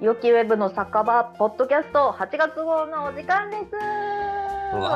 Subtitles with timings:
[0.00, 3.74] よきウェブの酒場ポッドキャスト8月号のお時間です。
[3.74, 4.90] わ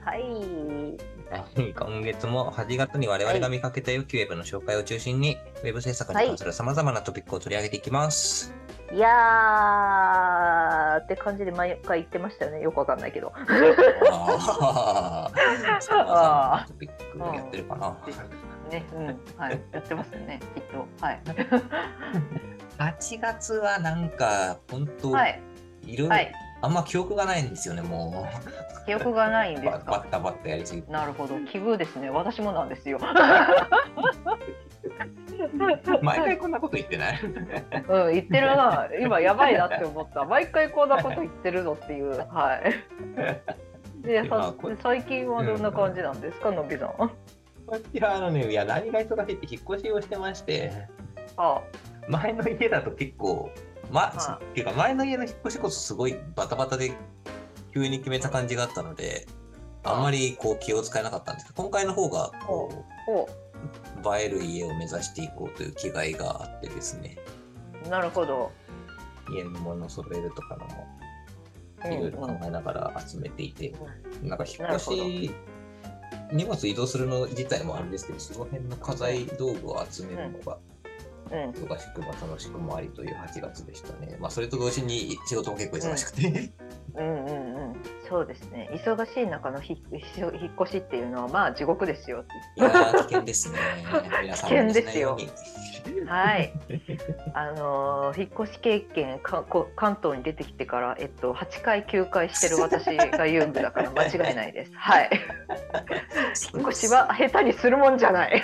[0.00, 0.20] はい。
[1.32, 8.54] はい今月も8月に我々が見かけた良きウェブの紹介を中心に、ウェブ制作に関するさまざまなトピックを取り上げていきます。
[8.92, 12.60] いやーって感じで毎回言ってましたよね。
[12.60, 13.32] よくわかんないけど。
[13.34, 16.14] あーさまざま
[16.60, 17.96] なトピックやってるかな。
[18.74, 19.06] ね、うん、
[19.38, 20.86] はい、やってますよね、 きっと。
[21.04, 21.20] はい。
[22.78, 25.40] 8月はなんか、本当、はい。
[25.86, 26.32] いろいろ、はい。
[26.62, 28.26] あんま記憶がないんですよね、も
[28.86, 29.60] 記憶がないんう。
[29.60, 29.84] ですか？
[29.86, 30.90] ババッタバッタやりすぎて。
[30.92, 32.10] なるほど、奇遇ですね。
[32.10, 32.98] 私もなんですよ。
[36.02, 37.20] 毎回こんなこと言ってない？
[37.24, 37.28] う
[38.10, 38.88] ん、言ってるな。
[39.00, 40.24] 今やばいなって思った。
[40.24, 42.18] 毎回こんなこと言ってるのっていう。
[42.28, 42.60] は
[44.02, 44.02] い。
[44.02, 44.22] で、
[44.82, 47.10] 最近はどんな感じなんですか、のびさん。
[47.66, 50.88] こちらあのね、いや、何が忙しいって引っ越しをしてまして、
[51.36, 51.62] あ、
[52.08, 53.50] 前の家だと結構、
[53.90, 56.92] まあっていうか前の家の引っ越しこそすごいバタバタで
[57.72, 59.26] 急に決めた感じがあったので、
[59.82, 62.70] あんまりこう気を使えなかったんですけど、今回の方がこ
[63.08, 67.18] お、う映える家を目指していこうという気概があってですね、
[67.88, 68.50] なるほど。
[69.30, 70.86] 家のものを揃えるとかのも
[71.84, 73.74] うんいろいろ考えながら集めていて、
[74.22, 74.28] うん。
[74.28, 75.34] なんか引っ越し、
[76.32, 80.58] 荷物移動するの自体もあれですけど、その辺の家財道具を集めるのが
[81.30, 84.16] うん、忙しくも楽しくもありという8月でしたね。
[84.20, 86.52] まあ、それと同時に仕事も結構忙しくて。
[86.96, 87.72] うん、うん、うん。
[88.14, 88.70] そうですね。
[88.72, 90.02] 忙しい中のひ引っ
[90.62, 92.24] 越しっていうのは、まあ地獄ですよ。
[92.56, 93.58] いやー、危険ですね。
[94.30, 95.18] 危険ですよ
[96.06, 96.52] はい。
[97.34, 104.72] あのー引っ越し経験かこ関東に出てきてから、えっと、8回9回してる私が言うんだから間違いないです。
[104.76, 105.10] はい。
[106.54, 108.40] 引っ越しは下手にするもんじゃない。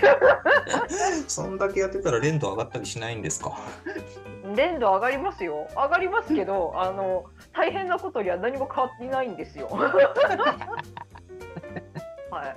[1.28, 3.56] そんだけやってたら連動上がったりしないんですか？
[4.56, 5.66] 連度上がりますよ。
[5.74, 9.68] 上がりますけど、あの大変なことには何も変わっていないんですよ。
[12.30, 12.56] はい。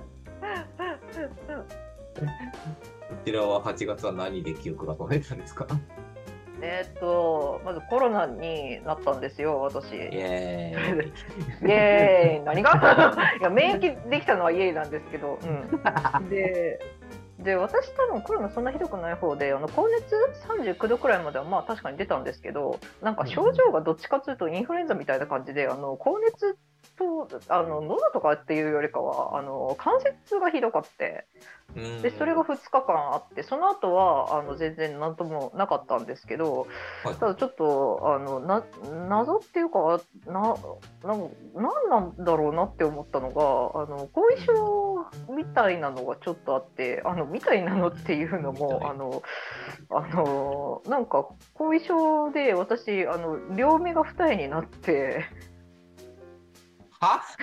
[3.10, 5.68] こちらは8月は何で記憶が取れたんですか？
[6.66, 9.92] えーっとまずコロナになったんですよ、私。
[9.96, 11.08] イエーイ。
[11.68, 12.72] イエーイ何が？
[13.40, 15.46] いや免疫できたのはイエーイなんですけど、う
[16.24, 16.80] ん、で
[17.44, 20.16] で私多分コロナそんなひどくない方であの高熱
[20.48, 26.58] 39度くらいまではまあ確かに出たんですけどなんか症状がどっちかというとインフルエンザみたいな感じであの高熱
[26.98, 31.26] とあの喉とかっていうよりかはあの関節がひどかって
[31.76, 36.68] でそれが2日間あってその後はあの全然何ともなかったんですけど
[37.04, 37.16] はい。
[37.16, 38.64] ただちょっとあのな
[39.08, 40.56] 謎っていうかな
[41.04, 45.06] なんなんなんだろうなって思ったのがあの後遺症
[45.36, 49.24] みたいなのがちょっとあってあのみたいなのっていうのもあの
[49.90, 55.26] あのなんか後遺症で私あの両目が二重になって
[57.04, 57.22] は？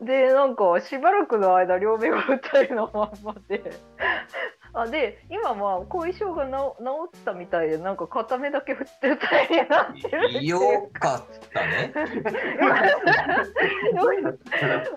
[0.00, 3.70] でなんかしばらくの間両目が二重のまんまで。
[4.74, 6.58] あで今まあ後遺症が治治
[7.20, 11.92] ったみたいでなんか片目だけ振ってるたいになってるってよかったね。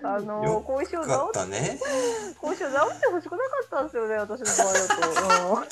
[0.04, 1.78] あのよ後遺症治ったね。
[2.40, 4.94] 後遺症治ってほしくなかったんですよね私の場合だと、
[5.54, 5.66] うん、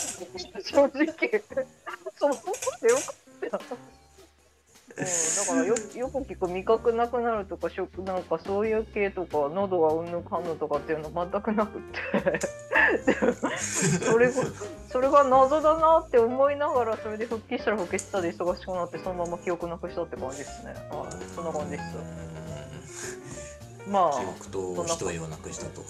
[0.62, 1.42] 正直
[2.16, 2.44] そう思っ
[2.80, 3.12] てよかった。
[3.42, 3.58] うん、だ
[5.46, 12.20] からよよく聞く味覚なくなるとか食なんかそういう系とか喉がうんぬんかんぬんとかっていうの全くなくって
[13.06, 14.32] でそれが
[14.88, 21.96] それが謎だなって思いながらそれで復帰したら復帰したで忙しくなってそのまま記憶なくしたって感じですねはいそんな感じです
[23.88, 25.82] まあ記憶と人をなくしたと。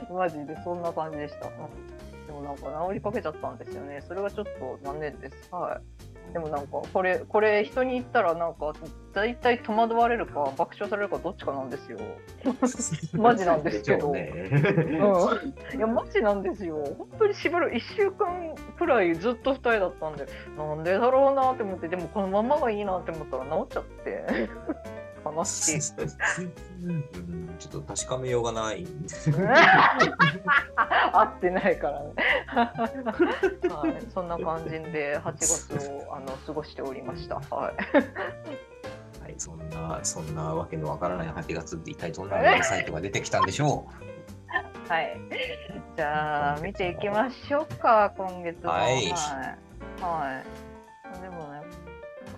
[0.12, 1.50] マジでそんな感じでした。
[2.26, 4.02] でもなんか治りかけちゃったんですよね。
[4.06, 5.48] それがちょっと残念です。
[5.52, 6.32] はい。
[6.32, 8.72] でもなんかこれこれ人に言ったらなんか
[9.14, 11.98] 大体戸惑われるか爆笑されるかどっちかなんですよ。
[13.12, 15.78] マジなんですけどねうん。
[15.78, 16.84] いやマジなんですよ。
[16.98, 20.26] 本当にしばらく1週間くらいずっと二重だったんで、
[20.58, 24.48] なんでだろうなって思って、でもこのままがいいなって思ったら治っちゃって。
[25.34, 25.80] 悲しい。
[26.84, 28.86] うんちょっと確かめようがない。
[31.12, 32.12] 合ってないからね。
[32.46, 37.36] はい、そんな感じで8月をあの過ごしておりました。
[37.36, 37.76] はい。
[39.22, 43.86] はい、そんな、そんなわけのわからない8月って一体どんなウェブサイトが出てきたんでしょ
[44.88, 45.18] はい。
[45.96, 48.70] じゃあ見ていきましょうか今月も。
[48.70, 49.02] はいはい。
[50.00, 50.66] はい
[51.20, 51.62] でもね、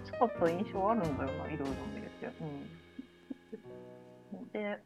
[0.05, 2.26] 暑かった印象あるんだよな、いろいろ見れて。
[2.41, 2.77] うん。
[4.52, 4.78] で、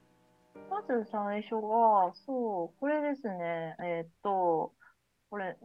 [0.71, 3.77] まず最初が、そう、これですね。
[3.81, 4.73] えーっと、
[5.31, 5.57] これ、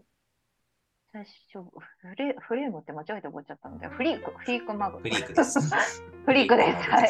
[1.13, 1.79] 最初、フ
[2.15, 4.99] レ、フレームって間違えて覚えちゃったんで、フリーク、フリークマグ。
[4.99, 5.59] フリーク です。
[6.25, 6.77] フリークです。
[6.89, 7.05] はい。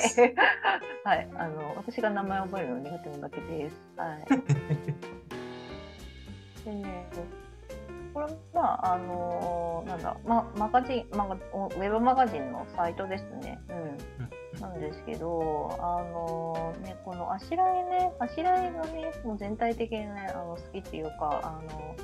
[1.03, 1.27] はい。
[1.35, 3.75] あの、私が名前を覚えるの苦手なだけです。
[3.95, 4.25] はい。
[6.65, 7.07] でね、
[8.13, 13.59] これは、あのなんだ、ま、マガジン、マガ、ウェブマガジンのサイトですね。
[13.69, 13.97] うん。
[14.59, 21.95] なんですけど、あのね、このあしらいね、あしらいがね、もう全体的にね、あの好きっていうか、あの、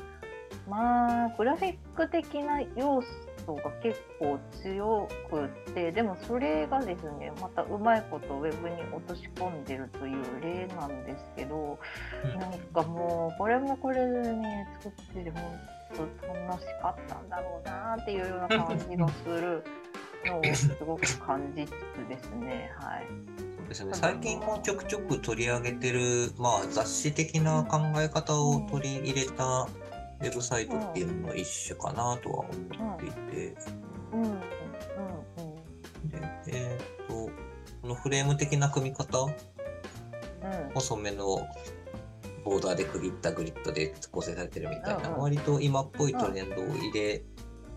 [0.67, 3.01] まあ、グラフィック的な要
[3.45, 11.77] 素が結構強くって、でもそれがですね、またうまいことウェブに落とし込んでるという例なんですけど、
[12.23, 12.39] うん。
[12.39, 19.63] なんかもう、これもこれでね、作ってて、本当楽しかったんだろうなっていうような感じがする
[20.25, 21.73] のをすごく感じつつ
[22.07, 23.07] ですね、はい。
[23.57, 32.45] そうですね、最近もちょくちょく取り上げてる、まあ、雑誌的な考え方を取り入れたウェブサイトっていうのの一種かなとは
[32.79, 33.55] 思っていて、
[34.13, 34.37] うん、うん、うん。
[36.09, 37.13] でえーっと、
[37.81, 39.33] このフレーム的な組み方、うん。
[40.73, 41.47] 細めの
[42.43, 47.23] ボーダーで区切ったグリッドで構成されてるみたいな、うんうん割と今っぽいトレンドを入れ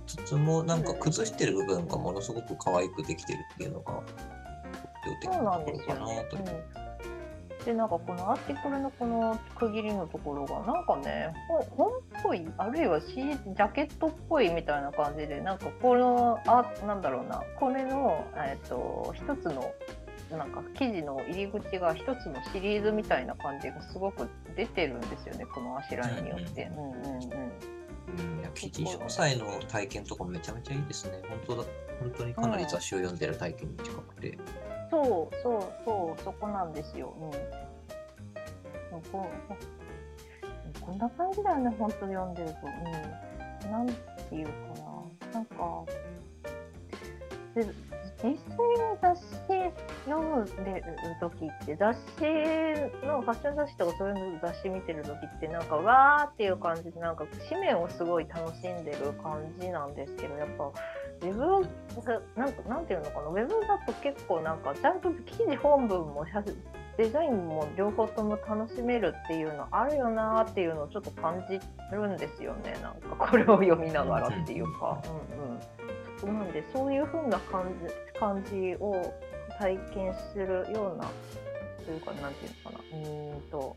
[0.07, 4.03] つつも、なんか崩してる部分がものすごく可愛くできてるっていうのが
[5.03, 6.27] 特徴的なところかなね。
[6.31, 6.37] と。
[6.37, 19.73] うん、で、なんかこのアーティクルのこの区切りのところが、なんかね、ほ本っぽい、あるいはシージャケットっぽいみたいな感じで、なんかこの、あ、なんだろうな、これの、えっ、と、一つの、
[20.31, 26.71] なんか記事の入り口が一つのシリーズみたいな感じがすごく出てるんですよね、このあしらいによって。
[26.77, 27.76] うんうんうん。
[28.57, 31.21] うんいや記事詳細の体験とかもめちゃめちゃいいですね。
[31.29, 31.65] 本当だ
[32.01, 34.39] 本当にかなり雑誌を読んでる体験に近くて。
[34.91, 37.15] そうそうそうそこなんですよ。
[37.21, 37.31] うん。
[39.13, 39.29] こ
[40.81, 42.55] こんな感じだよね本当に読んでると。
[43.65, 43.71] うん。
[43.71, 44.53] なんていうか
[45.31, 45.33] な。
[45.35, 45.85] なんか
[47.57, 47.65] で
[48.23, 48.37] 実際に
[49.01, 49.25] 雑誌
[50.05, 50.85] 読むでる
[51.21, 52.23] 時って雑誌
[53.07, 61.63] のファッション雑誌とかそういうの雑誌見てる時ってなんかわーっていう感じでなんか紙面をすごい楽しんでる感じなんですけどやっぱウェブは
[62.37, 66.45] なんかなんていうのかなウェブだと結構なんかちゃんと記事本文も写
[66.99, 71.59] デザインも両方とも楽しめるっていうのあるよなーっていうのをちょっと感じ
[71.95, 72.75] るんですよね。
[72.83, 75.03] なんかこれを読みながらっていうか。
[75.05, 75.61] うんうん
[76.25, 79.15] なんでそういうふうな感じ感じを
[79.59, 81.11] 体験するような
[81.85, 82.99] というかなんていうのかな。
[82.99, 83.77] うんと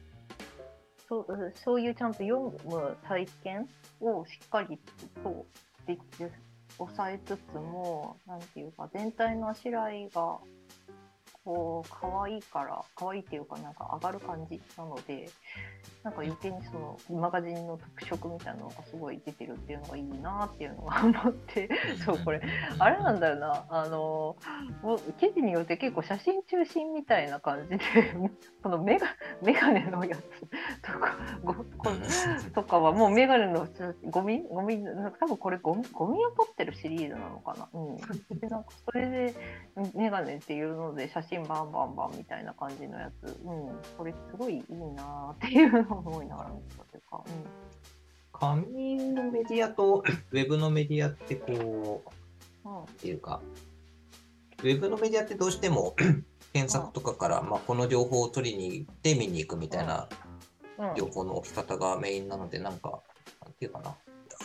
[1.07, 3.67] そうそういうちゃんと読む体験
[3.99, 4.77] をしっかり
[5.23, 5.45] と
[5.87, 6.01] でき
[6.77, 10.37] 抑えつつもなんていうか全体のあしらいが
[11.49, 15.27] こう可愛いから可愛いっていうかなんか上がる感じなので
[16.03, 16.73] なんか余計にそ
[17.09, 21.67] のマガジンの特色みたいなのがすごい出てるっていうのがいいなっていうのが思って
[22.05, 22.41] そうこれ
[22.77, 23.65] あれなんだよな。
[23.69, 24.35] あの
[25.19, 27.79] 記事によって結構写真中心みたいな感じで
[28.61, 29.07] このメガ
[29.41, 30.21] メガネのやつ
[30.83, 31.65] とかごこ
[32.53, 33.67] とかはもうメガネの
[34.11, 34.85] ゴミゴミ
[35.19, 37.67] 多分これゴミゴミを取ってるシリーズなのかな。
[37.73, 37.97] うん、
[38.39, 39.35] でなんかそれで
[39.95, 44.61] メガネっていうので写真バンバンバンみたいな感じのやつ、うん、これすごいいい
[44.95, 47.23] なっていうのを思いながら見てたというか。
[47.25, 47.45] うん。
[48.31, 52.03] 紙のメディアと ウェブのメディアってこ
[52.65, 52.83] う、うん。
[52.83, 53.41] っていうか、
[54.59, 55.95] ウェブのメディアってどうしても
[56.53, 60.07] 検索とかから、まあ、この情報を取りに行って見に行くみたいな
[60.77, 60.95] うん。
[60.95, 63.01] 情報の置き方がメインなので、なんか、
[63.43, 63.95] なんていうかな。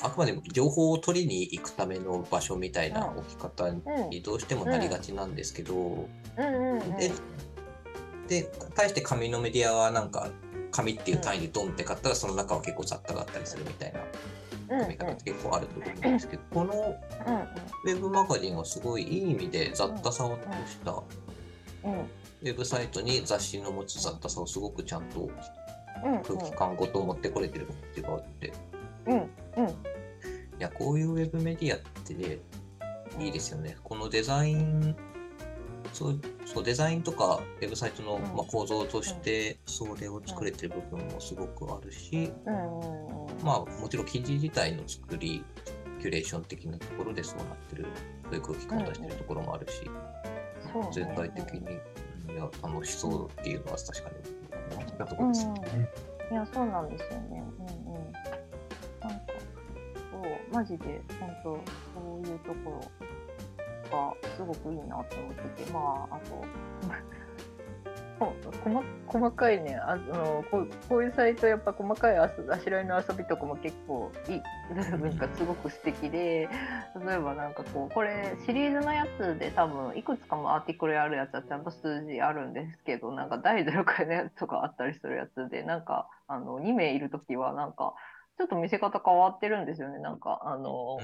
[0.03, 3.71] あくまでも情報を取りに行くための場所みたいな置き方
[4.11, 6.09] にどうしてもなりがちなんですけど、
[6.99, 7.13] で、
[8.29, 10.31] で、対して紙のメディアはなんか、
[10.71, 14.01] 紙っていう単位でドンって買ったら、その中は結構雑多があったりするみたいな
[14.77, 14.81] うん。
[14.81, 20.93] 組み方って結構あると思うんですけど、このうんウェブマガジンはすごいいい意味で雑多さを通した。
[20.93, 25.31] ウェブサイトに雑誌の持つ雑多さをすごくちゃんと
[26.05, 28.53] うん空気感ごと持ってこれてる感じがあって、い
[29.57, 29.67] うん。
[29.67, 29.75] うん
[30.65, 32.39] や、こういうウェブメディアってね、
[33.19, 33.77] いいですよね。
[33.85, 34.97] このデザイン、
[35.93, 38.23] そうそうデザインとかウェブサイトの、うん。
[38.23, 45.45] まあ、構造としてそれを作れてる部分もすごくあるし、うんうんうんまあもちろん記事自体の作り、
[46.01, 47.87] キュレーション的なところでそうなってる、
[48.25, 49.83] そういう空気感を出してるところもあるし、
[50.73, 50.89] そうね。
[50.93, 51.81] 全体的に、うん
[52.27, 55.89] いや楽しそうっていうのは確かに思ったところですよね。
[56.33, 57.45] いや、そうなんですよね。
[57.59, 57.84] うん
[60.55, 62.81] マジで、本当そういうとこ
[63.91, 66.45] ろがすごくいいなと思ってて、まあ、あと、
[68.63, 74.43] 細細かいねあのこうこういうサイトやっぱ細かいああしらいの遊びとかも結構いい。
[74.75, 76.49] なんかすごく素敵で。
[77.07, 87.95] 例えばなんかこうこれシリーズのやつで多分いくつかもアーティクルあるやつはちゃんと数字あるんですけどなんか第0回のやつとかあったりするやつでなんかあの2名いる時はなんか
[88.37, 89.99] ちょっと見せ方変わってるんですよね。
[90.01, 90.99] なんかあの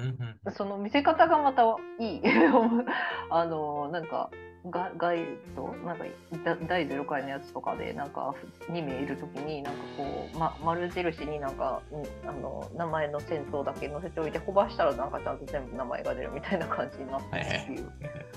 [0.53, 1.63] その見せ方がまた
[1.99, 2.23] いい。
[3.31, 4.31] あのなんか
[4.69, 5.25] ガガイ
[5.57, 6.05] ドなんか
[6.45, 8.35] だ第0回のやつとかでなんか
[8.69, 17.93] 2名いる時になんかこう、ま、丸印になんか、うん、あの名前の戦闘だけ載せておいて飛ばしたらなんかちゃんと全部名前が出るみたいな感じになってるっていう。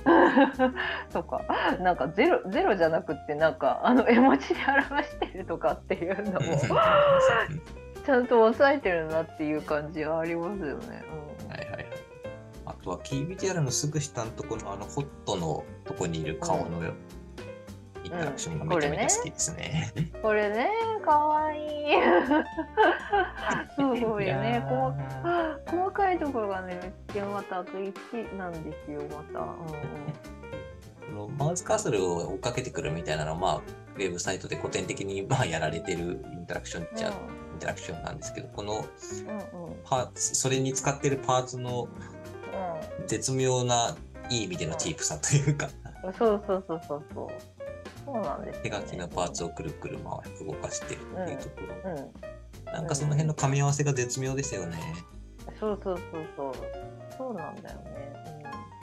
[1.11, 1.41] とか
[1.79, 4.55] なんかゼロゼロじゃなくってなんかあの絵文字で
[4.89, 6.57] 表してるとかっていうのも
[8.05, 11.03] ちゃんと抑えてるなっていう感じはありますよね。
[11.43, 11.87] うんはいはいはい。
[12.65, 16.83] あとはキービジュアルのすぐ下のところのあのホットのとこにいる顔の
[18.03, 19.93] インタラクションがめちゃめちゃ好きですね。
[20.21, 20.69] これね、
[21.05, 21.69] かわいい。
[23.99, 24.65] すごいね。
[24.67, 27.73] こう細かいところがね、めっちゃまた好き
[28.37, 29.39] なんですよ、また。
[29.39, 30.23] うん
[31.37, 33.61] マウスカーソルを追っかけてくるみたいなのは、まあ、
[33.95, 37.11] ウェブサイトで古典的にまあやられてるインタラクションっちゃ、イ
[37.53, 41.87] ンタラクションなんですけど、このうんうんパーツ、それに使ってるパーツの
[43.07, 43.95] 絶妙な
[44.29, 45.69] いい意味でのチープさというか、
[46.03, 47.27] うん、そうそうそうそうそう。
[48.05, 48.69] そうなんです、ね。
[48.69, 51.55] 手書きのパーツをくるくる回して動かしてるっていうとこ
[51.85, 52.73] ろ、うん。
[52.73, 54.77] なんかその辺の噛み合わせが絶妙ですよね。
[55.59, 56.53] そうそうそうそう。
[57.17, 58.13] そうなんだよね。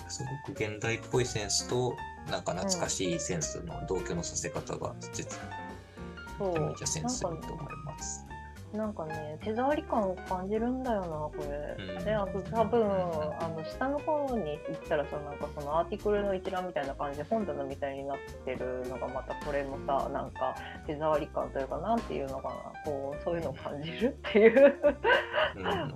[0.09, 1.95] すごく現代っぽいセンスと、
[2.31, 5.39] なんか懐かしいセンスの同居のさせ方が実
[6.41, 6.69] うん、そう。
[6.69, 8.27] めちゃセンスいいと思います。
[8.73, 11.85] なんかね、手触り感を感じるんだよな、これ。
[11.97, 20.55] うんで、あと多分、あの、下の方に行ったらさ、なんかそのアーティクルの一覧みたいな感じで本棚みたいになってるのがまたこれもさ、なんか
[20.87, 24.75] 手触り感というか、なんていうのかな、こう、そういうのを感じるっていう。
[25.57, 25.95] うん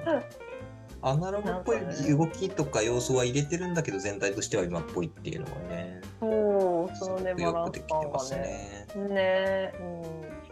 [1.07, 1.81] アナログっぽい
[2.17, 8.87] 動きとか要素は入れてるんだけど全体としては今っぽいっていうのがねそう、そのね、バランスよくできてます感がね。
[8.97, 9.15] ね。
[9.15, 9.73] ね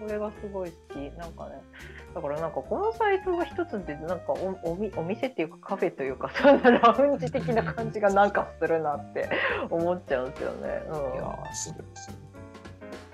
[0.01, 0.97] うん、それがすごい好き。
[1.19, 1.61] なんかね、
[2.15, 9.31] だからなんかこのサイトが一つで、なんかおおみお店っていうかカフェというか、そんなラウンジ的な感じがなんかするなって
[9.71, 10.83] 思っちゃうんですよね。
[10.89, 11.15] うん。
[11.15, 12.17] いやーすごいですね。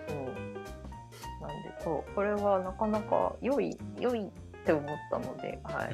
[0.08, 0.54] うん、
[1.46, 4.30] なんで、そう、これはなかなか良い、良い
[4.68, 5.90] って思ったので、はい。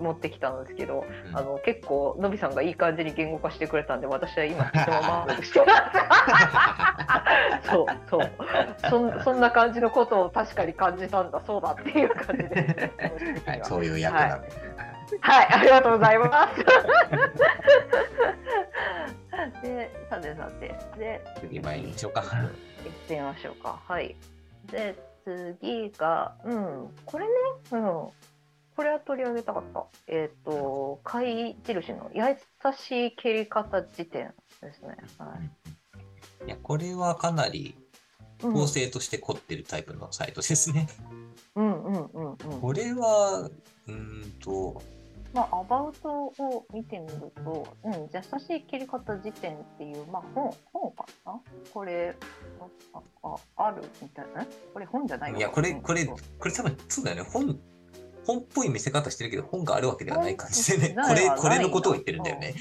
[0.00, 1.36] 持ってきたんですけど、うん。
[1.36, 5.64] あの結構のびさんがいい感じに言語化してくれたんで私は今そのままして
[7.64, 8.30] そうそう。
[8.90, 11.40] そんそんな感じのことを確かに感じたんだ。
[11.46, 12.92] そうだっていう感じで。
[13.46, 14.48] はい、そういう役なんで。
[15.20, 15.46] はい。
[15.52, 16.62] ありがとうございます。
[19.62, 20.74] でさてさて。
[20.98, 22.20] で次参りましょうか。
[22.22, 22.30] 行っ
[23.08, 23.80] てみましょうか。
[23.86, 24.14] はい。
[24.70, 27.32] で次がうんこれね
[27.72, 27.82] うん
[28.76, 29.86] これは取り上げたかった。
[30.06, 32.22] えっ、と、貝印の優
[32.76, 34.96] しい蹴り方辞典ですね。
[35.16, 35.34] は
[36.46, 37.74] いや、これはかなりい。
[38.42, 40.88] 構成として凝ってるタイプのサイトですね。
[41.54, 42.60] うんうんうんうん。
[42.60, 44.82] これは、うーんと、
[45.36, 47.98] まあ、アバウトを見てみると、うん、優
[48.40, 51.38] しい蹴り方辞典っていう、まあ、本、本かな？
[51.74, 52.16] これ、
[52.82, 54.44] あ、ああるみたいな？
[54.44, 55.38] えこれ本じゃないの？
[55.38, 56.16] いや、これ、うんこれ、こ
[56.46, 57.30] れ多分、そうだよね。
[57.30, 57.60] 本、
[58.26, 60.96] 本っぽい見せ方してるけど、本があるわけではない感じでね。
[61.06, 62.54] これ、これのことを言ってるんだよね。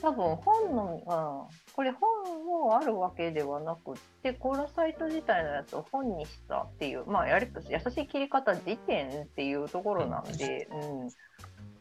[0.00, 11.08] 多分本の、うん、これ本もあるわけではなくってこのサイト自体のやつを本にしたっていうまあやり優しい切り方辞典っていうところなんで、うん、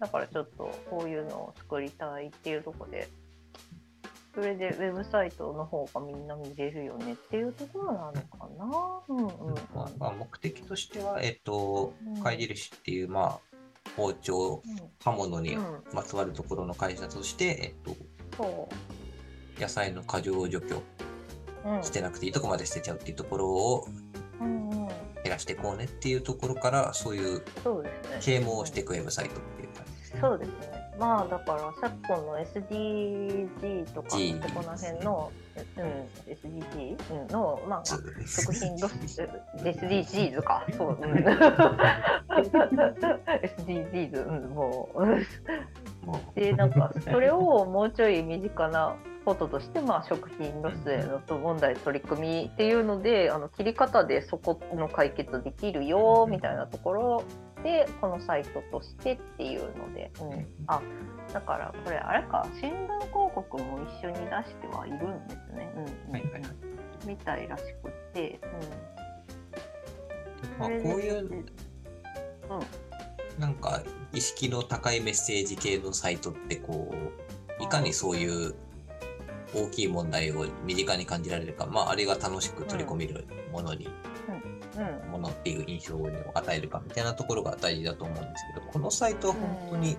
[0.04, 3.08] だからちょっとこういうのを作りたいっていうところで
[4.36, 9.02] それでウェブサイトの方がみんな見れるよねっていうところなのかな。
[9.08, 13.40] うんうんうんまあまあ、目的としては、えっとうん、貝印っていう、まあ、
[13.96, 14.62] 包丁、
[15.04, 17.96] 刃物にうんまつわるところの会社として、えっと、
[18.36, 18.70] そ
[19.58, 20.82] 野菜の過剰除去
[21.82, 23.88] 捨てなくていいとこまで捨てちゃうっていうところを
[25.24, 28.18] 減らしていこうねっていうところから、そういうそうですね。
[28.20, 29.93] 啓蒙をしていくウェブサイトっていう感じ。
[30.20, 30.84] そうですね。
[31.00, 34.18] まあだから昨今の SDG とかそ
[34.54, 35.32] こら辺の、
[35.78, 35.86] うん、
[36.32, 38.94] SDG、うん、のまあ食品ロス
[39.58, 41.14] SDGs かそう、うん、
[43.58, 44.90] SDGs、うん、も
[46.36, 57.24] うでなんかそれをもうちょい身近なこととして、まあ、食品ロスへの問題取り組みっていうのであの切り方でそこの解決できるよみたいなところを
[57.64, 60.82] でこのサイトとしてっていうので、うん、あ
[61.34, 65.74] だからこれあれか新聞広告も一緒に出してはいるんですね。
[65.76, 66.12] うんうんうん。
[66.12, 66.44] はいはいはい。
[67.06, 68.40] みたいらしくって、
[70.60, 71.46] まあ、こういう
[72.50, 73.82] うん、なんか
[74.14, 76.94] 意識の高いメッセージ系のサイトってこ
[77.60, 78.56] ういかにそういう
[79.56, 84.43] 大きい問題を身近に感じられるか、まあ、あれが楽しく取り込めるものに、うん、
[85.12, 89.98] ものっていう印象を与えるかみたいなところが大事だと思うんですけどこのサイトは本当に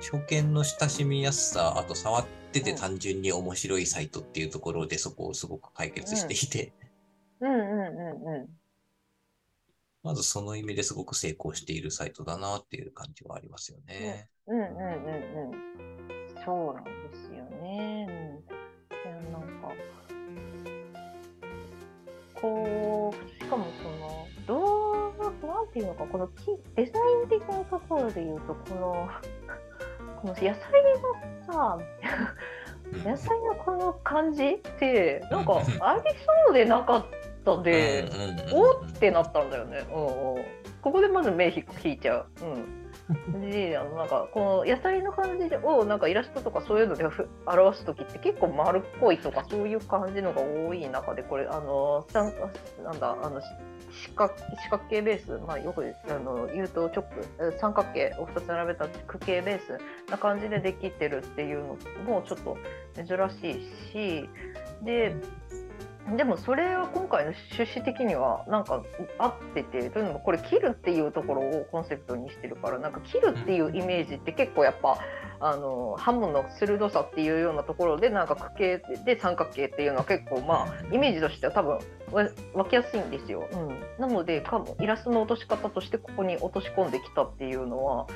[0.00, 6.72] 初見の親しみやすさあと触ってて単純に面白いサイトっていうところでそこをすごく解決していて、
[7.40, 8.48] うん、うん、うん、うん。
[10.02, 14.28] まずその意味ですごく成功しているサイトだなっていう感じはありますよね。
[14.46, 16.44] うんうんうんうん。
[16.44, 18.06] そうなんですよね。
[18.06, 18.44] うん。
[18.52, 19.72] いや、なんか、
[22.34, 22.93] こう、
[25.74, 29.08] ていうのか、このきデザイン的なところで言うと、この、
[30.22, 30.54] この野菜
[31.46, 31.84] のさ、うん
[33.02, 36.02] 野菜のこの感じって、なんかあり
[36.46, 37.06] そうでなかっ
[37.44, 38.08] たで、
[38.52, 39.84] おってなったんだよね。
[39.92, 40.44] うんうん。
[40.80, 42.26] ここでまず目引引いちゃう。
[42.42, 42.83] うん。
[43.40, 47.04] で、あのなんかこの野菜の感じをなんかイラストとかそういうので
[47.46, 53.40] 表す時って結構丸っこいとかそういう感じのが多い中でこれあのなんだあの
[53.92, 54.34] 四角
[54.64, 57.04] 四角形ベース、まあ、よくあの言うと直
[57.60, 59.78] 三角形を2つ並べた区形ベース
[60.10, 62.56] な感じでできてるっていうのもちょっと
[62.96, 64.28] 珍しいし
[64.82, 65.14] で
[66.16, 68.82] でもそれは今回の趣旨的にはなんか
[69.18, 74.98] 合っててというのもこれ切るっていうところをコンセプトにしてるからなんか切るっていうイメージって結構やっぱ
[75.40, 81.78] あの刃物の鋭さっていうようなところでなんか区形で三角形っていうのは結構まあイメージとしては多分
[82.12, 83.48] わ湧きやすいんですよ。
[83.50, 88.06] うん、なのでかもイラストの落とし方としてここに落とし込んできたっていうのは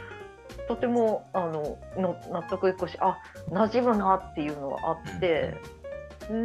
[0.69, 3.19] とてもあのの納得いくしあ
[3.51, 5.55] 馴染むなっていうのがあって。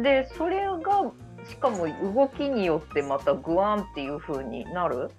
[0.02, 1.12] でそれが
[1.48, 5.10] しかも動きによってまたグワンっていう風になる？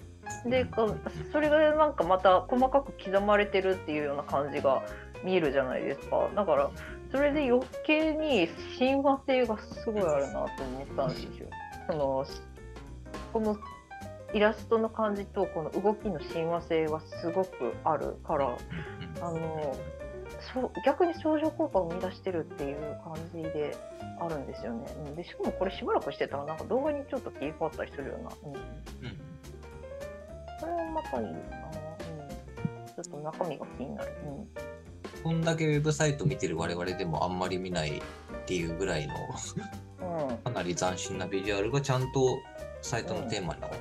[0.45, 0.87] でか
[1.31, 4.81] それがなんかまた細かく刻まれてるっていうような感じが
[5.23, 6.29] 見えるじゃないですか。
[6.35, 6.69] だから
[7.11, 11.47] それで余計に親和性がすごいあるなと思ったんですよ。
[11.87, 12.25] その
[13.31, 13.57] この
[14.33, 18.57] イラストの感じとこの動きの親和性がすごくあるから。
[19.21, 19.75] あの
[20.85, 23.75] 逆に相乗効果を生み出してるっていう感じで
[24.19, 24.85] あるんですよね。
[25.07, 28.61] うん、でしかもこれしばらくしてたらなんか動画にちょっと切り替わったりするような、うん、うん。
[30.59, 34.11] それはまたいいな、うん、ちょっと中身が気になる。
[35.23, 38.01] こんだけウェブサイト見てる我々でもあんまり見ないっ
[38.45, 39.13] ていうぐらいの
[40.01, 40.27] うん。
[40.27, 42.39] うんかなり斬新なビジュアルがちゃんと
[42.81, 43.71] サイトのテーマの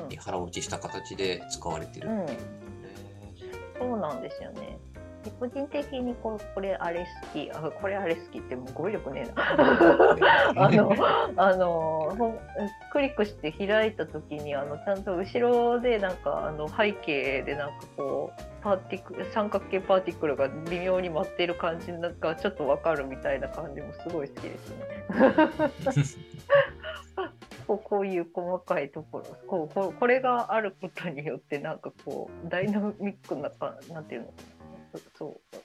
[0.00, 0.08] うん。
[0.08, 2.38] に腹落ちした形で使われてるっていう。
[2.38, 2.58] ね。
[3.78, 4.78] そうなんですよね。
[5.28, 9.56] で個人的にこうこれあれ好きあこれあれ好きってもう語彙力ねえな。
[10.64, 10.92] あの
[11.36, 12.38] あの
[12.90, 24.86] クリックして開いた時にあのちゃんと後ろでなんかあの背景でなんかこうパーティク三角形パーティクルが微妙に舞ってる感じなんかちょっとわかるみたいな感じもすごい好きですね。
[27.66, 34.28] こうこういう細かいところこうこうこれがあることによってなんかこうダイナミックなかなんていうの？
[35.16, 35.56] そう。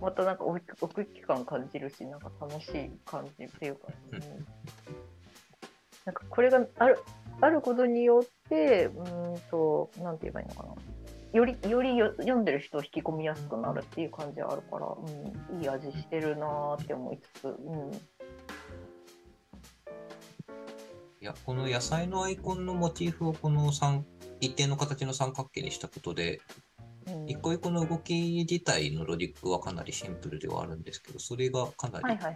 [0.00, 4.18] またなんか奥行き感感じるしなんか楽しい感じっていうか、うん、
[6.04, 6.98] なんかこれがある
[7.40, 10.74] あることによってうんとなんて言えばいいのかな。
[11.32, 15.00] よりよりよ読んでる人を引き込みやすくなるっていう感じはあるから、う
[15.56, 17.54] ん、いい味してるなーって思いつつ、うん、
[17.94, 17.98] い
[21.20, 24.04] やこの野菜のアイコンのモチーフをこの三
[24.40, 26.42] 一定の形の三角形にしたことで
[27.26, 28.14] 一個一個の動き
[28.48, 32.32] 自体のロジックはかなりシンプルではあるんですけどそれがかなりは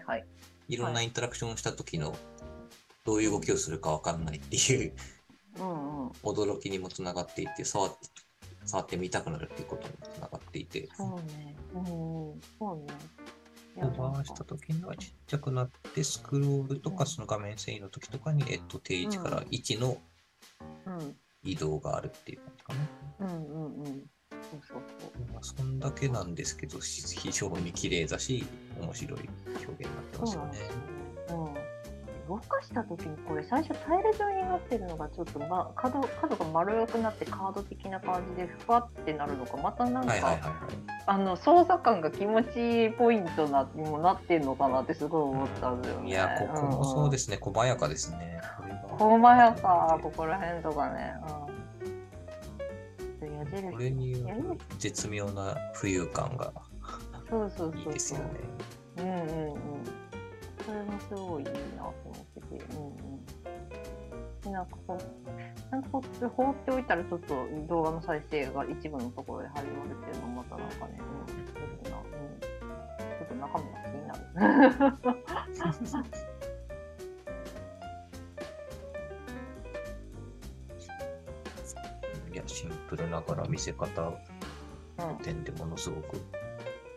[0.69, 2.17] いろんなインタラクションをした時の
[3.05, 4.93] どういう動きをするかわかんないっていう
[5.59, 6.09] うんうん。
[6.23, 7.97] 驚きにもつながっていて触って
[8.65, 11.55] 触ってみたくなるっていうことにもつながっていてそうね。
[11.75, 11.83] うん、
[12.59, 12.95] そうね。
[13.77, 19.99] いやオーバーした時にはちっちゃくなってスクロールとかその画面遷移の時とかに、えっと、定位置から1の
[20.87, 23.29] うん、移動があるっていう感じかな。
[23.29, 24.11] うん、うん、うん。
[24.63, 25.33] そうそうそう。
[25.33, 28.45] まあ、そんだけなんですけどし非常に綺麗だし
[28.81, 30.59] 面白い表現になってますよね
[31.29, 31.77] そうなん。
[32.29, 40.53] 動かした時にこれ最初タイル状になってるのがちょっと、ま、角角が丸くなってカード的な感じでふわってなるのかまたなんか、はいはいはいはい。
[41.07, 46.09] あの操作感が気持ちいいポイントなにもなってんのかなってすごい思ったんですよね。
[46.09, 48.41] いや、ここもそうですすね、細やかですね。
[48.99, 51.15] 細やかここら辺とかね。
[51.29, 51.46] うん。
[53.53, 56.53] 矢印これによる絶妙な浮遊感が
[57.29, 57.83] そうそうそうそう。
[57.89, 58.27] いいですよね。
[58.99, 59.05] うん。
[59.05, 59.13] うん。
[59.53, 59.61] うん。
[60.65, 62.87] それもすごいいいなと思ってて、うん。
[62.87, 63.27] うん。
[64.43, 64.67] でなん。
[64.67, 65.83] かこう、ちゃん。
[65.83, 70.71] とこう放っておいたらちょっと動画の再生が一部のところで始まるっていうのもまたなん。
[70.71, 71.27] かね、うん、うん。
[71.27, 74.21] ちょっと中身が気になる。
[82.37, 86.17] いや、シンプルながら見せ方うん点でものすごく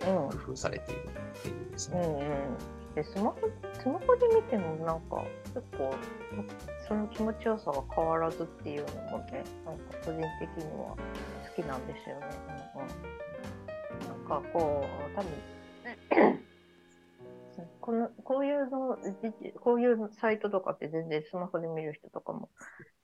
[0.02, 1.99] うん工夫されているっていうですね。
[1.99, 3.38] うんうん、でスマホ
[3.82, 5.23] スマホで見てもなんか
[5.54, 5.93] 結構
[6.88, 10.95] その気持ちよさが変わらずっていうのもねなんか個人的には
[11.56, 12.25] 好きなんですよね。
[12.75, 16.39] うんうん、なんかこう多分
[17.82, 18.97] このこういうの
[19.41, 22.49] じこういうサイトとかって全然スマホで見る人とかも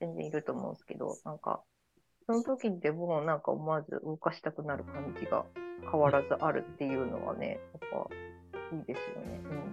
[0.00, 1.62] 全然いると思うんですけどなんか
[2.26, 5.44] その時でもなんか思わず動かしたくなる感じが
[5.88, 9.40] 変わらずあるっていうのはね、やっぱいいですよね。
[9.44, 9.72] うん。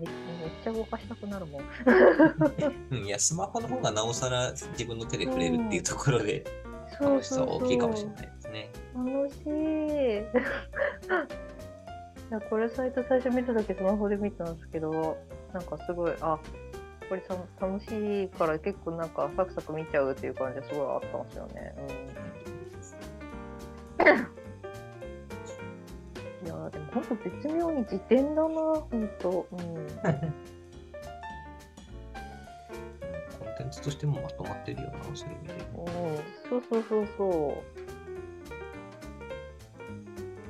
[0.00, 1.62] めめっちゃ動かしたくなるもん。
[2.90, 6.46] うんいや、スマホの方がなおさら自分の手で触れるっていうところで
[6.98, 8.70] そう楽しさは大きいかもしれないですね。
[8.94, 10.22] 楽しい。
[12.30, 15.18] いやこれサイト最初見た時スマホで見たんですけど、
[15.52, 16.38] なんかすごい、あ、
[17.08, 21.74] これさ楽しいから結構なんかサクサク見ちゃうっていう感じがすごいあったんですよね。
[21.78, 21.82] う
[24.04, 24.08] ん。
[26.46, 29.46] いやでも本当絶妙に辞典だな、本当。
[29.50, 29.58] うん。
[29.58, 29.64] コン
[33.56, 35.54] テンツとしてもまとまってるよな、そういう意味で。
[35.74, 35.86] うん、
[36.48, 37.62] そうそうそうそ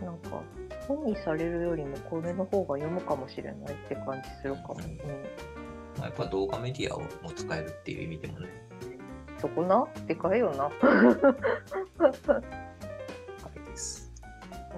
[0.02, 0.04] う。
[0.04, 0.42] なんか、
[0.86, 4.74] 本にされるよりもこれの方が読むかもしれないって感じするかも。
[4.74, 4.98] うん。
[6.08, 8.48] まあ、やっぱ動画メディアをも使えるっていう意味でもね。
[9.38, 9.86] そこな？
[10.06, 10.64] でかいよな。
[10.64, 10.70] は
[13.54, 14.10] いです。
[14.74, 14.76] う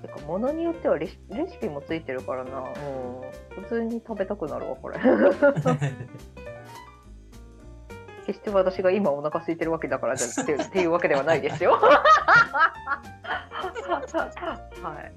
[0.00, 0.06] ん。
[0.06, 2.60] てか、ものによってはレシレシピもついてるからな。
[2.60, 2.64] うん。
[3.62, 4.98] 普通に食べたくなるわ、これ。
[8.26, 11.72] 決して私が今お腹空いてるわけだからじゃってっていうわけではないですよ。
[11.76, 11.90] は
[15.00, 15.12] い。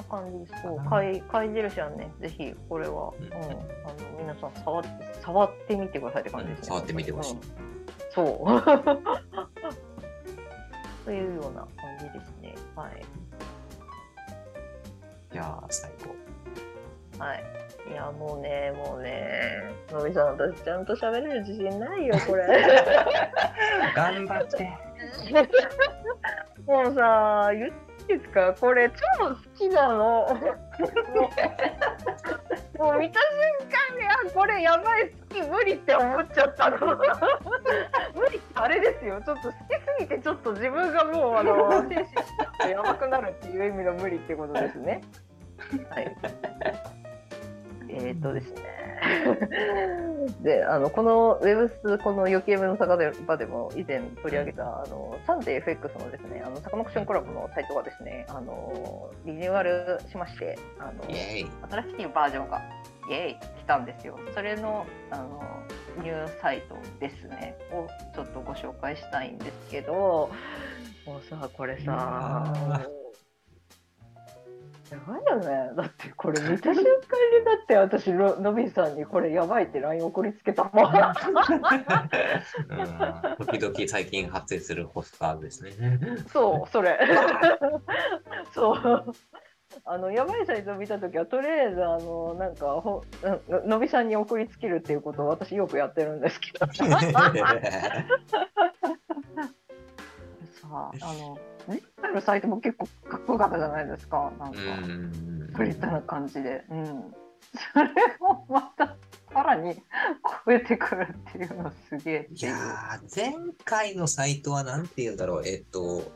[0.00, 0.62] な感じです。
[0.62, 3.54] そう、貝、貝印はね、ぜひこれは、うんうん、あの、
[4.18, 4.88] 皆さん触って、
[5.22, 6.66] 触ってみてくださいって感じですね。
[6.68, 7.40] 触ってみてほしいうん
[8.12, 8.46] そう。
[11.04, 12.54] というような感じですね。
[12.74, 13.02] はい。
[15.32, 15.90] いやー、最
[17.18, 17.24] 高。
[17.24, 17.44] はい。
[17.90, 22.46] いや、もうね、もうね、のびさん、私ちゃんと喋れる自信ないよ、これ。
[23.94, 24.70] 頑張って。
[26.66, 28.54] もうさ、言ってですか？
[28.60, 28.94] これ超
[29.28, 30.26] 好きなの。
[32.78, 36.78] もう見た瞬間に、あ、これやばい、好き、無理って思っちゃったの。
[38.16, 39.20] 無理ってあれですよ。
[39.24, 39.56] ちょっと好きす
[40.00, 41.94] ぎて、ちょっと自分がもう、あの、 精
[42.62, 45.02] 神やばくなるっていう意味の無理ってことですね。
[45.90, 46.16] はい。
[47.92, 48.80] えー、っとですね。
[50.42, 60.92] で、あの、このウェブス、この余計目の坂で場でも以前取り上げた、あの、サンデー FX のですね、あの、坂本ションコラボのサイトがですね、あの、リニューアルしまして、あの。
[61.04, 62.60] 新しいバージョンが、
[63.08, 64.18] イエーイ来たんですよ。
[64.34, 65.42] それの、あの、
[66.02, 70.30] ニューサイトですね、をちょっとご紹介したいんですけど、
[71.06, 72.52] もうさ、これさ、
[72.86, 72.99] い
[74.90, 75.46] やばいよね。
[75.76, 76.84] だってこれ見た瞬間に
[77.44, 80.84] だって私ののびさんにこれやばいって LINE 送りつけたもん。
[80.84, 80.92] うん
[83.46, 85.72] 時々最近発生するホスターですね。
[86.32, 86.98] そう、それ。
[88.52, 89.14] そう。
[89.84, 96.66] あの、やばいサイトを見たときは、とりあえず、あの、なんか、ほののびさんに送りつけるっていうことを私よくやってるんですけど。
[96.72, 96.82] さ
[100.72, 101.38] あ、あの、
[101.70, 104.32] 実際のサイトも結構かっこよかったじゃないですか。
[104.38, 106.64] なんか、うんプリッタな感じで。
[106.70, 106.84] うん。
[107.74, 108.96] それをまた、
[109.32, 109.74] さらに
[110.46, 116.12] 超えてくるっていうのはすげえいやー、前回のサイトはなんて言うんだろう、えっと、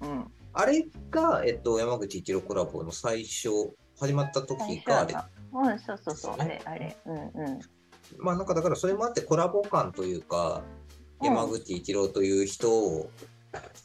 [0.00, 0.26] うん。
[0.52, 3.48] あれが、えっと、山口一郎コラボの最初、
[3.98, 5.14] 始まった時が、あれ、
[5.52, 7.60] うん、そうそうそう、あれ、あれ、うんうん。
[8.18, 10.62] まあなんかだからそれもあってコラボ感というか、
[11.22, 13.10] 山口一郎という人を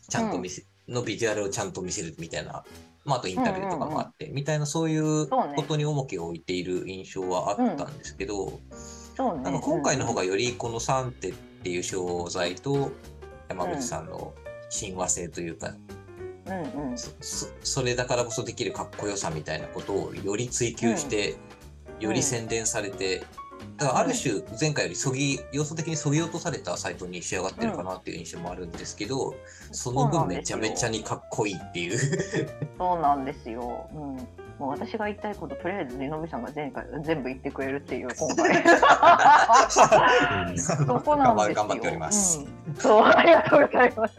[0.09, 2.63] ちゃんと見せ、のビジュアルをちゃんと見せるみたいな、
[3.05, 8.61] まああとインタビューとかもあって、みたいなそういうことに重きを置いている印象はあったんですけど、ね。
[9.17, 12.91] なんか今回の方がよりこのサンテっていう商材と
[13.49, 14.33] 山口さんの
[14.69, 15.73] 親和性というか、
[16.45, 16.97] うんうん。
[16.97, 21.37] そそそれだからこそできるかっこよさみたいなことをより追求して、
[21.99, 23.23] より洗練されて
[23.77, 29.35] だからある種前回よりそぎ要素的にそぎ落とされたサイトに仕上がってるかなっていう印象もあるんですけど、
[29.71, 31.97] その分めちゃめちゃにかっこいいっていう。
[32.77, 33.89] そうなんですよ。
[33.93, 34.27] うん。
[34.57, 38.63] もう私が言いたいこととりあえずリノビさんが前回全部言ってくれるっていう今回。
[40.57, 41.55] そこなんですよ。
[41.55, 42.39] 頑張っております。
[42.39, 44.15] うん、そうありがとうございます。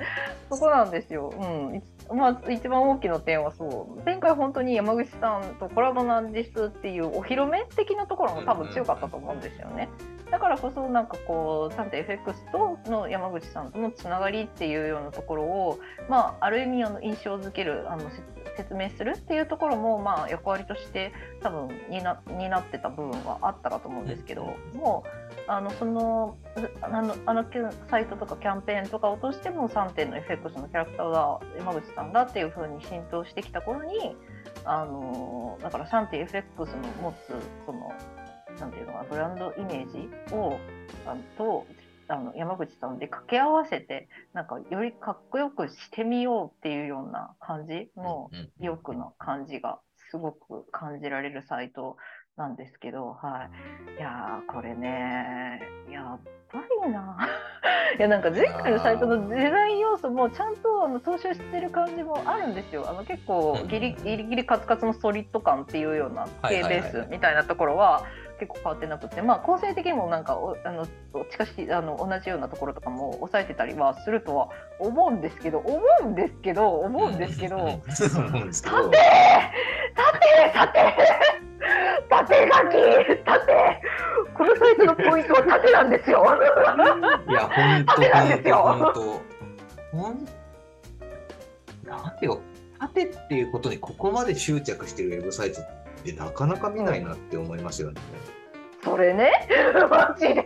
[0.51, 1.33] そこなんですよ。
[1.35, 1.83] うん。
[2.15, 9.89] まあ一番大きな点はそう前回本当に山口さんとコラボなんですっていうお披露目的なところも多分強かったと思うんですよね。
[10.31, 18.11] だからこそなんかこう 3.fx との山口さんとのつながりっていうようなところをまあある意味あの印象づけるあの
[18.57, 26.37] 説明するっていうところもまあ役割として多分にな担ってた部分はあったかと思うんですけど、もうあのその
[26.83, 27.45] あのあの
[27.89, 34.17] サイトとかキャンペーンとかを通しても3点の FX のキャラクターが山口さんだっていう風に浸透してきた頃に
[34.65, 37.93] あのだから 3.fx の持つその
[38.59, 40.59] なんていうのかなブランドイメージを
[41.07, 41.67] あのと
[42.09, 48.31] あの山口さんで掛け合わせてなんかよりかっこよくしてみようっていうような感じの
[48.61, 49.81] 意欲の感じが
[50.11, 51.97] すごく感じられるサイト
[52.37, 53.49] なんですけど、は
[53.97, 56.21] い、いやこれねやっ
[56.53, 57.17] ぱりな
[57.99, 62.85] いやなんか前回のサイトのデザイン要素もちゃんとあの踏襲してる感じもあるんですよ。
[62.89, 68.05] あの結構ギリギリギリカツカツのソリッド感っていうような系ベースみたいなところは
[68.39, 70.87] 結構変わってなくて、まあ、構成的にもなんかおあの
[71.31, 77.81] 近しあの同じようなところとかも抑えてたりはするとは思うんですけど思うんですけど思うんですけど。
[77.89, 78.11] さ
[78.53, 78.99] てさて
[80.53, 81.36] さて
[82.29, 83.83] 縦書き縦
[84.35, 86.25] このサイトのポイントは縦なんですよ。
[87.29, 89.23] いや本当本当本当
[89.97, 90.29] 本
[91.85, 92.41] なんてよ
[92.79, 95.67] 縦っていうことにここまで執着してるウェブサイトっ
[96.05, 98.01] てなかなか見ないなって思いますよね。
[98.85, 99.31] うん、それね
[99.89, 100.45] マジで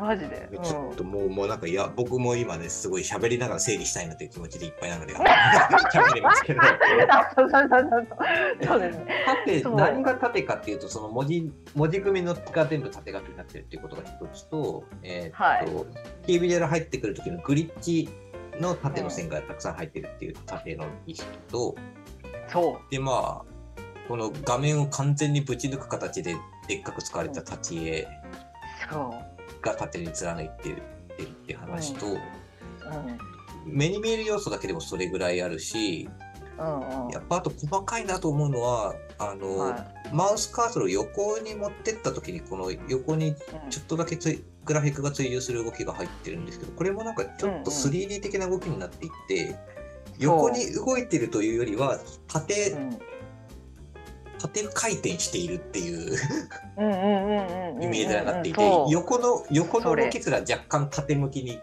[0.00, 5.14] マジで、ちょっともう、もうなんかいや僕も今ねすごい喋りながら整理したいなという気持ちでいっぱいなので
[5.92, 6.60] 喋りますけど。
[7.36, 8.66] そうそうそうそう。
[8.66, 9.24] そうですね。
[9.44, 18.08] 縦何が縦かっていうとその文字文字組みのが全部縦書きになってるっていうことが一つと,、えー、っとはい、キービジュアル入ってくる時のグリッチ
[18.58, 21.74] の縦の線がたくさん入ってるっていう縦の意識と、
[22.48, 22.90] そう。
[22.90, 23.50] でまあ
[24.08, 26.34] この画面を完全にぶち抜く形で
[26.66, 28.08] でっかく使われた立ち絵
[29.62, 32.12] が縦に貫いてるっていう話と、うん。
[32.14, 32.20] うん、
[33.66, 36.08] 目に見える要素だけでもそれぐらいあるし、
[36.58, 39.78] うんうん、やっぱあと細かいなと思うのはあの、は
[40.10, 43.34] い、マウスカーソルを横に持ってった時にこの横に
[43.70, 49.56] ちょっとだけつい、グラフィックが追従する動きが入ってるんですけどこれもなんかちょっと 3D 的な動きになっていって、うんうん、
[50.18, 52.98] 横に動いてるというよりは縦、うん
[54.40, 56.16] 縦回転しているっていう
[57.80, 61.60] イメージになっていて横の横の動きすら若干縦向きに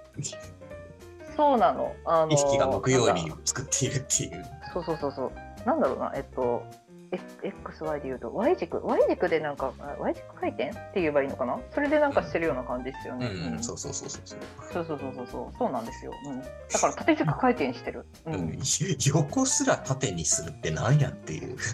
[1.35, 1.57] そう。
[1.57, 4.45] なの、あのー、意識が向くように作っているっていう。
[4.73, 5.31] そうそうそうそう。
[5.65, 6.63] なんだろうなえっと
[7.11, 11.59] XY で言うと Y 軸 Y 軸でなんか Y 軸回転って言えばいいのかな？
[11.73, 13.53] それでなんかしてるような感じですよね、うん。
[13.53, 14.39] うん、そうそうそうそうそう。
[14.73, 15.71] そうそうそうそうそう。
[15.71, 16.47] なんですよ、うん、だ
[16.79, 18.59] から縦軸回転してる、うん、うん、
[19.05, 21.57] 横すら縦にするってなんやっていう。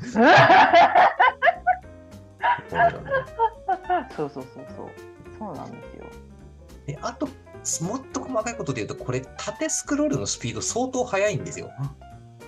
[4.15, 4.87] そうそうそうそう。
[5.39, 6.05] そうなんですよ。
[6.85, 7.27] であと
[7.81, 11.71] もっと細かいことで言うとこれ縦スクロールのスピード相当速いんですよ。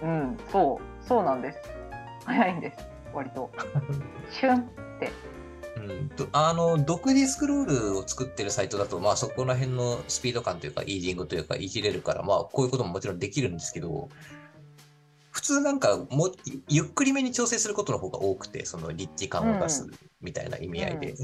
[0.03, 0.37] うん。
[0.51, 1.07] そう。
[1.07, 1.59] そうなんです
[2.25, 3.49] 早いんです割と。
[4.31, 4.63] シュンっ
[4.99, 5.11] て。
[5.77, 14.09] うん、とあの独自スクロールを作ってるサイトだと、まあ、そこら辺のスピード感というかイージングというかいじれるから、まあ、こういうことももちろんできるんですけど
[15.31, 16.31] 普通なんかも
[16.69, 19.88] ゆっくりめに調整することの方が多くてその立地感を出す
[20.21, 21.15] みたいな意味合いで、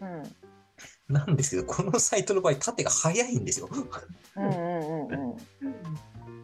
[0.00, 0.08] うん。
[0.08, 0.24] うん、
[1.08, 3.68] なんですけどこのサイトの場合縦が速いんですよ。
[3.72, 5.36] うんうんうんうん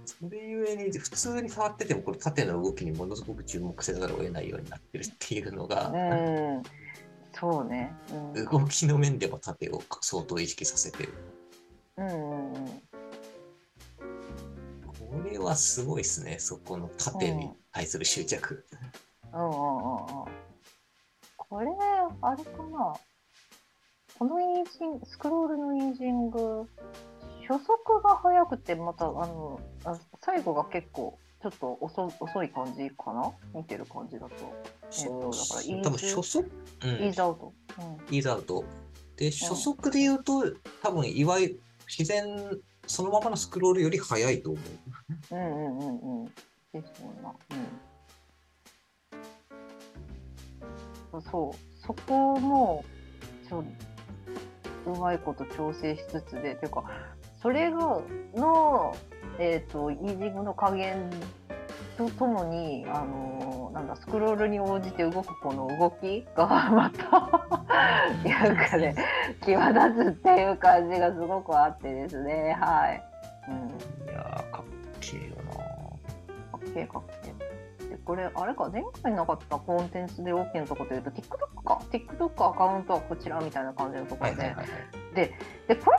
[0.05, 5.97] それゆえに普通に触っててもこの縦の動きにものすごく注目せざるを得ないようになってるっていうのが、う
[6.59, 6.62] ん、
[7.33, 7.95] そうね、
[8.35, 11.14] うん、動きの面でも縦を相当意識させてる。
[11.97, 12.64] うんうんうん、
[14.87, 18.64] これはすごいですねそこの縦に対する執着。
[19.33, 20.07] うんうんうんうん、
[21.37, 21.67] これ
[22.23, 22.95] あれかな。
[24.17, 26.69] このイージングスクロールのイージング
[27.48, 33.33] 初速が速くてまたあのあ最後が結構ちょっと遅遅い感じかな？
[33.54, 34.35] 見てる感じだと。
[34.98, 36.50] えっと、だからイー多分初速、
[36.83, 37.52] うん、イーズアウト。
[38.11, 38.64] イーズアウト。
[39.16, 40.44] で、初速で言うと、
[40.83, 42.24] 多分いわゆる自然
[42.87, 44.61] そのままのスクロールより速いと思
[45.30, 45.35] う。
[45.35, 46.24] うんうんうんうん。
[46.24, 46.33] で
[46.72, 47.35] すよな。
[51.12, 51.22] うん。
[51.22, 52.85] そう、そこも
[53.48, 53.62] ちょ
[54.87, 56.85] うまいこと調整しつつでていうか
[57.44, 58.00] それが
[58.35, 58.96] の、
[59.38, 61.11] えーと、イージングの加減
[61.98, 67.11] とともにあのなんだスクロールに応じて動くこの動きがまた
[68.26, 68.96] なんかね
[69.44, 73.02] 際立つっていう感じがすごくあってですねはい。
[73.50, 74.64] うん、いやかっ
[75.00, 75.52] けえよな。
[75.52, 75.61] か
[76.57, 77.35] っけえかっけ
[77.85, 77.88] え。
[77.90, 84.72] でこれあれか前回なかったコンテンツで OK のとこというと TikTok か TikTok アカウントはこちらみたいな感じのところで、はいはいはいは
[85.12, 85.35] い、で
[85.68, 85.98] でこれ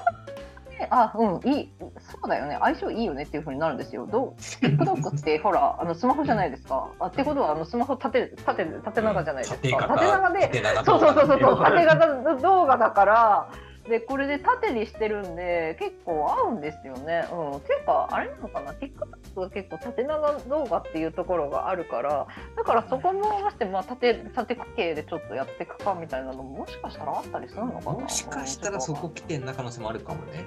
[0.90, 4.08] あ、うん、いい、そうだよね、相性いいよねっていうふうになるんですよ。
[4.12, 6.90] どう、TikTok って ほら、あのスマホじゃないですか。
[7.00, 9.88] あってことは、あのスマホ縦、縦、縦長じゃないですか。
[9.88, 13.50] 縦長で、そうそうそうそう、縦型動画だから。
[13.90, 17.28] でこれで縦にしてるんで結構合うんですよね。
[17.32, 28.00] うん、ていうかあれなのかな？TikTok は結構縦長動画っていうところがあるからだからそこも合わせてまあ縦縦系でちょっとやっていくかみたいなのももしかしたらあったりするのかな？
[28.00, 30.44] もしかしたらそこ来てんな可能性もあるかもね。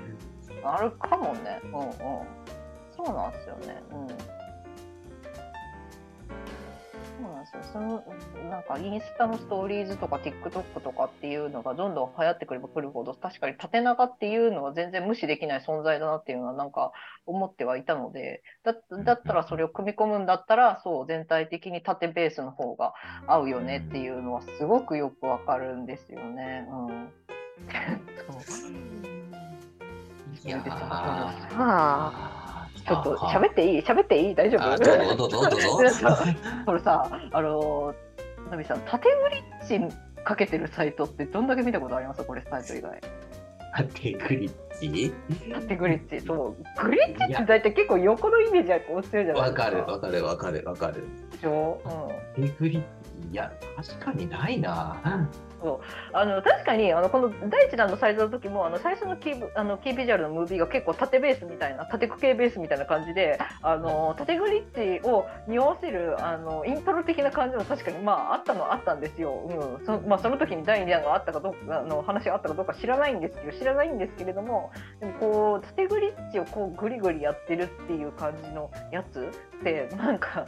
[0.65, 1.61] あるかもね。
[1.65, 1.93] うんうん。
[2.97, 3.81] そうなんですよね。
[3.93, 4.09] うん。
[7.21, 7.63] そうなんですよ。
[7.73, 8.05] その
[8.49, 16.93] なんかインスタのストーリーズとか TikTok とかっていうのがどんどん流行ってくればくるほど確かに縦長っていうのは全然無視できない存在だなっていうのはなんか
[17.27, 22.95] 思ってはいたのでだだったらそれを組み込むんだったらそう全体的に縦ベースの方が
[23.27, 26.69] 合うよねっていうのはすごくよくわかるんですよね。
[26.71, 27.09] うん、
[28.31, 28.43] そう。
[30.45, 32.38] いやー
[32.89, 33.83] ちょっと喋っていい？
[33.83, 34.35] 喋っていい？
[34.35, 35.17] 大丈夫？
[35.17, 36.09] どうぞどうぞどうぞ。
[36.67, 37.95] これ さ、あの、
[38.51, 42.25] ナビさん、縦グリッチかけてるサイトってどんだけ見たことあります？
[42.25, 43.01] これサイト以外。
[43.77, 45.13] 縦グリッチ？
[45.53, 46.83] 縦グリッチ、そう。
[46.83, 49.41] グリッチって大体結構横のイメージが強いじゃないですか。
[49.43, 51.05] わかるわかるわかるわかる。
[51.33, 51.81] でしょ？
[52.37, 52.45] うん。
[52.47, 52.87] 縦グリッチ、
[53.31, 55.29] いや、確かにないな。
[55.63, 55.81] そ
[56.13, 69.87] うあの確かにあのこの第一弾のサイズの時もあの最初のキーあのキービジュアルのムービーが結構縦ベースみたいな縦区系ベースみたいな感じであの縦グリッチを匂わせるあのイントロ的な感じも確かにまああったのはあったんですよ、うん。
[69.87, 80.47] そまあ、その時に第2弾があったかどうかの話があったかどうか知らないんですけど知らないんですけれどもでもこう縦グリッチをこうグリグリやってるっていう感じのやつってなんか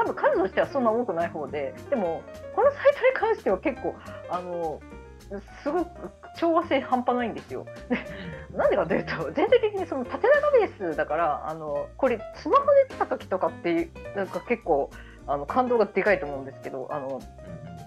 [0.00, 2.22] 多分数としてはそんな多くない方ででも
[2.54, 3.94] このサイトに関しては結構
[4.30, 4.80] あの
[5.62, 7.64] すごく調和性半端ないんですよ。
[7.88, 7.98] で
[8.56, 14.90] なんでかというと全体的にその縦長ベースだからあのこれスマホで見た時とかってなんか結構
[15.26, 17.20] あの感動がでかいと思うんですけどあの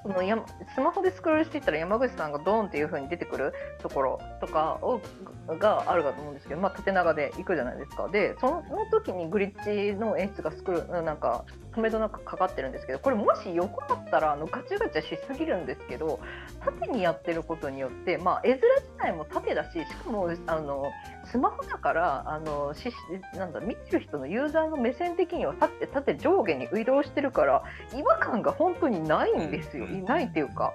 [0.04, 0.38] そのや
[0.76, 5.02] スマホでスクロールしていったら山口さんがドーンっていう風に出てくるところとかを
[5.48, 8.08] があるかと思うんですけど、まあ、縦長で行くじゃないですか。
[8.10, 16.20] でその時にグリッチの演出がスクロなんか止めどなくかかってるんですけどこれもし横だったらあのガチャガチャしすぎるんですけど
[16.64, 18.64] 縦にやってることによって、まあ、絵面自
[18.98, 20.92] 体も縦だししかもあの
[21.26, 22.92] スマホだからあのし
[23.36, 27.64] なんだ見てる人のユーザーの目線的には縦縦上下に移動してるから
[27.96, 29.86] 違和感が本当にないんですよ。
[29.86, 30.74] いないっていうか、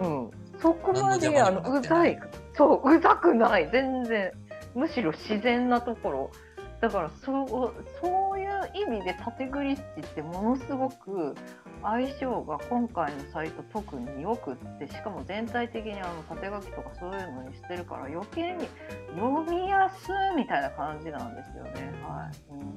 [0.00, 0.30] うん、
[0.60, 2.18] そこまであのうざい。
[2.54, 3.68] そううざくない。
[3.70, 4.32] 全然。
[4.74, 6.30] むしろ自然なところ。
[6.80, 7.48] だからそう
[8.00, 11.34] そういう意味で縦グリッチってものすごく
[11.84, 18.66] 相性が今回のサイト特によくってしかも全体的にあの縦書きとかそういうのにしてるから余計に
[19.14, 21.92] 読みやすいみたいな感じなんですよね。
[22.02, 22.54] はい。
[22.54, 22.76] うん。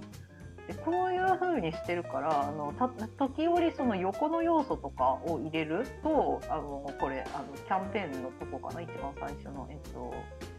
[0.68, 2.74] でこういう風にしてるからあの
[3.18, 8.82] 時折その横の要素とかを入れるとあのこれあのキャンペーンのとこかな？
[8.82, 10.14] 一番最初の、えっと、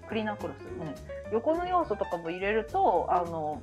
[0.08, 3.60] クリーナークロス、うん、横の要素とかも入れるとあの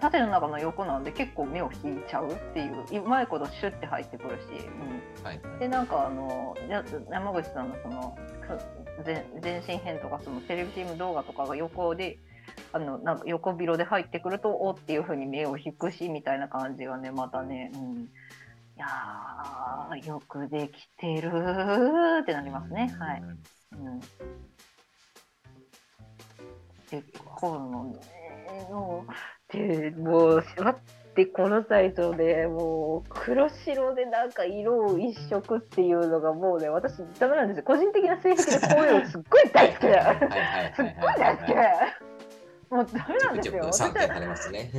[0.00, 3.02] 縦の中の横なんで結構目を引いちゃうっていう。
[3.04, 6.56] うまいことシュッて入ってくるし、うんはい、でなんかあの
[7.10, 8.18] 山口さんのその
[9.42, 12.18] 全身編とかそのテレビチーム動画とかが横で
[12.72, 18.08] あのなんか横広で入ってくるとおっていうふうに目を引くしみたいな感じがねまたね、うん、い
[18.76, 21.30] やーよくできてる
[22.22, 22.94] ってなりますね。
[22.98, 23.22] はい。
[23.72, 24.00] うん。
[26.90, 27.04] で
[27.36, 28.00] このね
[28.70, 29.06] の
[29.52, 37.64] でもう待ってこのサイトでもう黒白でなんか色を一色っていうのがもうね私ダメなんですよ。
[37.64, 40.14] 個人的な性癖でこういうのすっごい大好きだ
[40.74, 41.54] すっごい大好き
[42.70, 43.64] もうダメなんですよ。
[43.64, 44.70] 私3点されますね。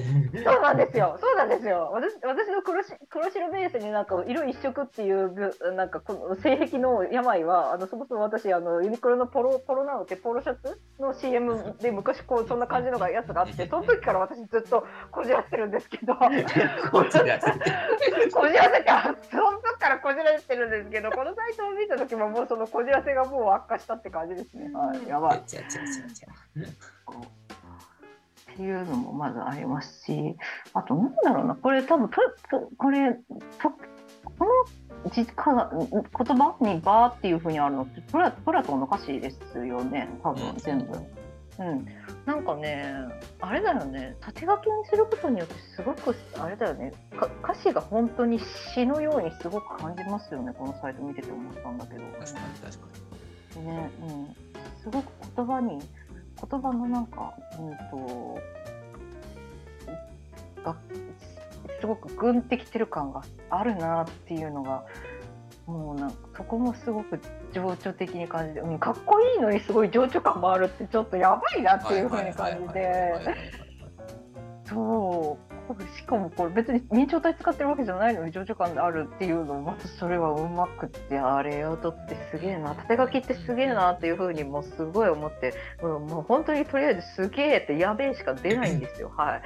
[0.45, 1.17] そうなんですよ。
[1.19, 1.91] そうなんですよ。
[1.91, 16.15] 私私の黒し黒白ベースになんか色一色っていうぶなんかこの性癖の病はあのそもそも私あのユニクロのポロポロなのってポロシャツの CM で昔こうそんな感じのがやつがあって その時から私ずっとこじらせてるんですけど。
[16.15, 17.59] こちらこじらせて
[18.31, 24.71] その時からこじらせてるんですけどこのサイトを見た時ももうそのこじらせがもう悪化したって感じですね。
[24.73, 25.41] はい、やばい。
[27.07, 30.35] ちゃちゃちゃちゃっていうのもまずありますし
[30.73, 32.09] あとなんだろうなこれ多分
[32.77, 33.71] これと
[34.37, 40.97] このじか言葉に「バー」っていうふうにあるのってプラプラトンの歌詞ですよね多分全部。
[41.59, 41.85] うん、
[42.25, 42.93] なんかね
[43.39, 48.39] あれだよね縦書きにすることによってすごくあれだよねか歌詞が本当に
[48.73, 52.01] 詩のようにすごく感じますよねこのサイト見てて思ったんだけど。
[52.19, 52.91] 確かに確か
[53.59, 54.35] ね、うん、
[54.81, 55.79] すごく言葉に
[56.49, 58.39] 言葉のなんか、うんと、
[60.63, 60.75] が
[61.79, 64.83] すごく軍ってきてる感があるなっていうのが
[65.65, 67.19] もうなんかそこもすごく
[67.53, 73.13] 情緒的に感じて、うん、かっこいいのにすごい情緒感もあるってちょっとやばいなっていうふうに感じて。
[74.65, 75.50] そう
[75.97, 89.11] しかもこれ別に明朝体使ってるわけじゃないのに情緒感であるっていうのもまたそれはうまくってあれをとってすげえな縦書きってすげえなっていうふうにもうすごい思って、うん、もう本当にとりあえずすげえってやべえしか出ないんですよ。
[89.15, 89.41] はい。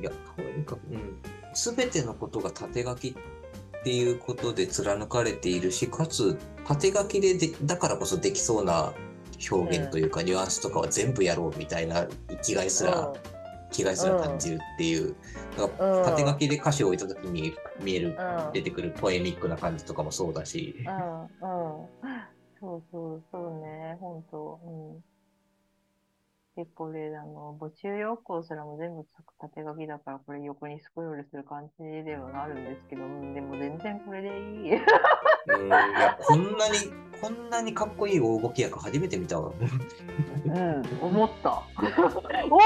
[0.00, 1.18] いや、とにかく、うん、
[1.54, 8.92] 全てのことが縦書きっていうことで貫かれているし、かつ縦書きででだからこそできそうな
[9.50, 13.12] 表現というか、ニュアンスとかは全部やろうみたいな生きがいすら、
[13.72, 15.16] 気概すら感じるっていう、
[15.56, 18.52] だから縦書きで歌詞を置いた時に見える、うん。
[18.52, 21.22] 出てくるポエミックな感じとかもそうだし、うん。
[21.22, 21.28] うん、
[22.60, 24.60] そうそうそうね、本当。
[24.64, 25.04] うん。
[26.54, 29.06] で、これ、あの、募集要項すらも全部
[29.40, 34.74] 縦書きだから、これ横にスクロールする感じではなるんですけど、うん、でも全然これでいい。
[34.74, 36.74] うん、いや、こんなに、
[37.22, 39.52] こんなにかっこいい大募役初めて見たわ。
[40.44, 41.62] うん、思った。
[41.78, 42.58] 大募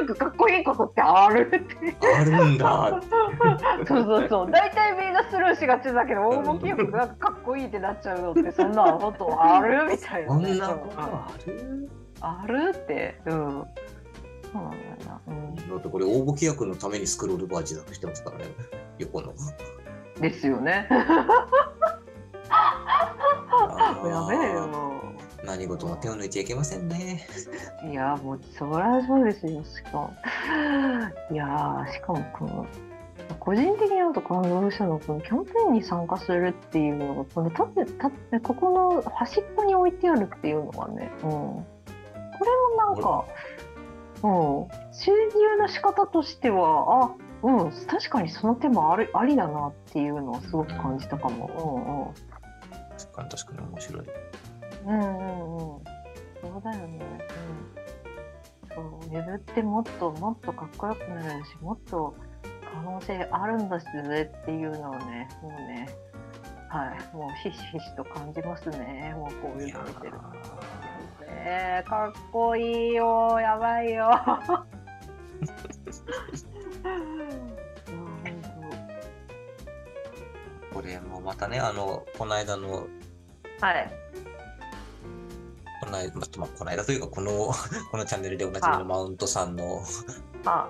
[0.00, 1.96] 役かっこいいことってあるって。
[2.16, 3.00] あるんだ。
[3.88, 4.50] そうそうそう。
[4.52, 11.90] 大体みんなスルーしがちだけど、大募役がかっこいいってなっちゃうのって、そんなことあるみたいな、こんなことある？
[12.20, 13.20] あるって。
[13.26, 13.34] うん。
[13.34, 15.20] そうなんだ。
[15.26, 15.54] うん。
[15.56, 18.44] だってこれ大募役のためにスクロールバージだとしてますからね、
[18.98, 19.32] 横の。
[20.20, 20.88] ですよね。
[24.08, 24.94] やべえよ。
[25.44, 27.26] 何事も手を抜いちゃいけませんね。
[27.90, 30.14] いや、もう、そりゃそうですよ、しかも。
[31.30, 32.66] いやー、しかも、この、
[33.40, 41.28] 個人的にあと感動したのは、このキャンペーンに参加するっていうのが、この立って、立って、ここの端っこに置いてあるっていうのがね、うん。
[41.30, 41.64] こ
[42.40, 43.24] れもなんか、
[44.22, 52.14] うん、収入の仕方としては、あ、うん、確かにその手もありありだなっていうのをすごく感じたかも。
[52.16, 52.33] 確か
[53.22, 54.04] に確かに面白い。
[54.86, 55.54] うんうん。
[55.56, 55.58] うん。
[55.58, 55.82] そ
[56.58, 57.00] うだよね。
[58.68, 58.74] うん。
[58.74, 62.14] そう、ウェブってもっともっとかっこよくなるし、もっと
[62.72, 65.88] 可能性あるんだしぜっていうのをね、もうね、
[66.68, 69.14] はい、もうひしひしと感じますね。
[69.16, 70.18] もうこういうの見てると。
[71.46, 74.10] えー、かっこいいよ、やばいよ。
[80.72, 82.86] これもまたね、あの、この間の、
[83.60, 83.92] はい。
[85.80, 87.52] この間、まあ、この間というか、この、
[87.90, 89.82] このチャンネルでおなじみのマウントさんの
[90.44, 90.68] あ、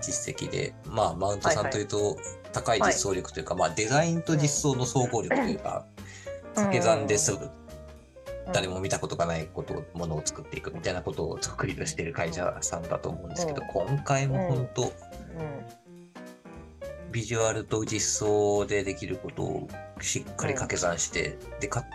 [0.00, 2.16] 実績で、まあ、マウントさんというと、
[2.52, 5.86] 高い実装力というか、まあ、デザインと実装の総合力というか、
[6.54, 7.48] 掛け算ですぐ
[8.52, 13.68] 誰も見たことがないことをものを作っていくみたいなことを得意としている会社さんだと思うんですけど、うん。
[13.68, 14.90] 今回も本当、うん。
[17.12, 19.68] ビジュアルと実装でできることを
[20.00, 21.86] しっかり掛け算して、でかで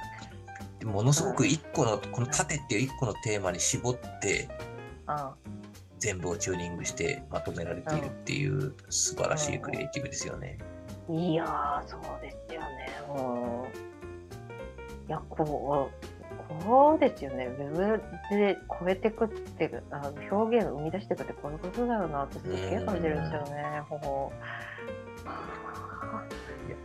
[0.88, 4.49] ものすごく一個の、この縦っていう一個のテーマに絞って
[5.05, 5.33] あ
[5.99, 10.57] 全部をチューニングしてまとめられているっていう素晴らしいクリエイティブですよね。
[11.09, 12.67] いやー、そうですよね。
[13.09, 15.07] うん。
[15.07, 17.45] いや、こう、こうですよね。
[17.45, 23.81] ウェブで超えてくって、あの表現を生み出していくってこういうことだよなってすっげえ感じるんですよね。
[23.89, 24.31] ほほ。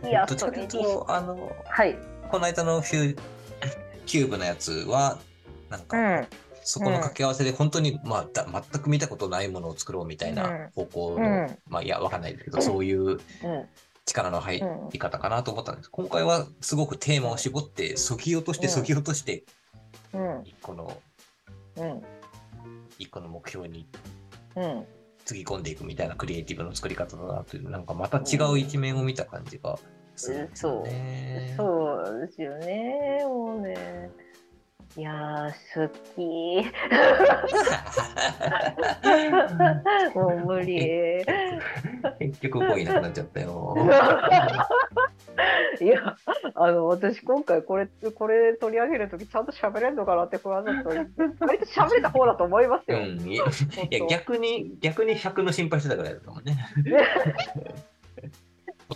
[0.03, 1.97] いやどっちかというと、あの、はい。
[2.29, 3.19] この間のフュー
[4.05, 5.19] キューブのやつは、
[5.69, 6.27] なんか、うん。
[6.65, 13.19] そこの掛け合わせで本当に、まあ、だ全く見たことないものを作ろうみたいな方向の、うんまあいやわかんないけど、そういううん。
[14.05, 15.89] 力の入うんり方かなと思ったんです。
[15.89, 19.43] 今回はすごくテーマを絞って、そぎ落としてうんそぎ落として、
[20.13, 20.43] うん。
[20.61, 21.01] この
[21.77, 22.01] うん。
[22.97, 23.87] 一個の目標に
[24.55, 24.85] うん。
[25.25, 29.79] つぎ込んでいくみたいなクリエイティブの作り方だなという、なんかまた違う一面を見た感じが
[30.15, 31.53] するんですよね。
[31.57, 33.19] そうですよね。
[33.23, 34.09] もうね。
[34.95, 36.61] いやー、好き。
[40.15, 41.25] もう無理。
[42.19, 43.75] 結局語彙なくなっちゃったよ。
[45.81, 46.15] いや、
[46.53, 51.07] あの、私今回これ、これ取り上げるときちゃんと喋れるのかなって不安だった割
[51.57, 52.99] と喋れた方だと思いますよ。
[52.99, 53.45] うん、いや
[54.07, 56.55] 逆に逆に100の心配してたぐらいだったもんね。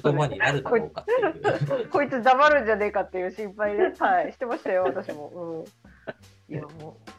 [0.02, 1.90] 言葉になるだろうかっていう。
[1.90, 5.30] こいつ黙るんじゃねえかっていう心配で、はい、してましたよ、私も。
[6.50, 7.18] うん、いや、もう。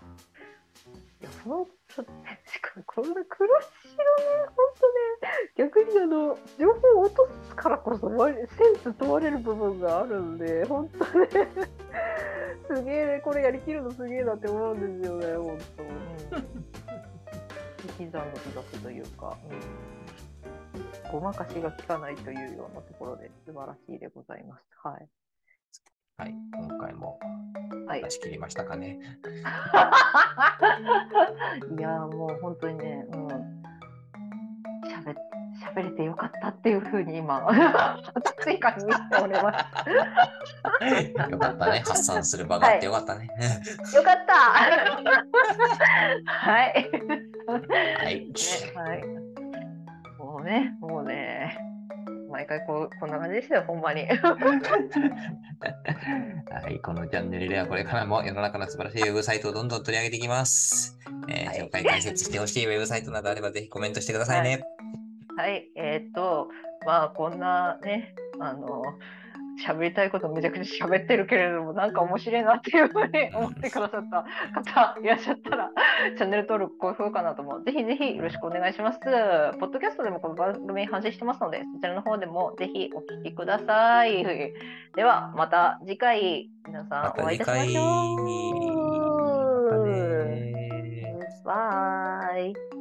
[1.20, 2.08] いや、本当ね、
[2.46, 5.38] し かもこんな苦しいよね、本当ね。
[5.56, 11.28] 逆にあの、情報を落とすからこそ、わセンス問われる部分があるんで、本当ね。
[12.68, 15.82] すげえね、これやりきるのすげえなって思うんですよね、本当。
[15.82, 15.90] うん。
[18.00, 19.36] 引き算の美学というか。
[19.50, 20.27] うん
[21.10, 24.64] ごまかしが効かないというようなところで素晴らしいでございます。
[24.82, 25.08] はい。
[26.18, 27.18] はい、今回も
[27.86, 28.10] はい出。
[28.10, 28.98] し切りましたかね。
[31.78, 33.26] いやーもう本当にね、うん。
[34.86, 35.14] 喋
[35.74, 37.44] 喋れてよかったっていうふうに今、
[38.42, 39.56] 追加に見ております。
[41.30, 41.82] よかったね。
[41.86, 43.28] 発散する場があってよかったね。
[43.94, 44.34] よかった
[46.30, 46.90] はい。
[47.96, 48.26] はい。
[48.26, 48.32] ね、
[48.74, 49.17] はい。
[50.48, 51.58] もうね、もうね、
[52.30, 54.06] 毎回こうこんな感じでしたよ、ほんまに。
[54.08, 54.16] は
[56.70, 60.98] い、このチャンネルではこれからも世の中の素晴らしいウェブサイトをどんどん取り上げていきます。
[61.28, 64.62] えーはい紹介解説してほしいウェブサイトなどあればぜひコメントしてくださいね。
[65.36, 66.48] はい、えーっと、
[66.86, 68.82] まあ、こんなね、あの、
[69.66, 74.24] 喋りたいことめちゃくちゃ喋ってるけれども、なんか面白いなっていうふうに思ってくださった
[74.62, 75.70] 方いらっしゃったら、
[76.16, 78.98] チャンネル登録、高評価などもぜひぜひよろしくお願いします。
[79.00, 79.06] ポ
[79.66, 84.24] ッドキャストでもこの番組配信してますので、そちらの方でもぜひお聞きください。
[84.96, 88.18] では、また次回、皆さまんお会いいたしましょう。
[91.48, 92.77] バイ。